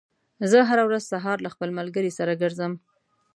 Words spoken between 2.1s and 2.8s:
سره ګرځم.